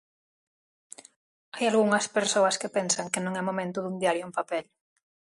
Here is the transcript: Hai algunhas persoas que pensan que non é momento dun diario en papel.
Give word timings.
Hai 1.53 1.63
algunhas 1.67 2.05
persoas 2.17 2.55
que 2.61 2.73
pensan 2.77 3.11
que 3.13 3.23
non 3.25 3.33
é 3.39 3.43
momento 3.45 3.77
dun 3.81 3.95
diario 4.01 4.23
en 4.25 4.35
papel. 4.37 4.65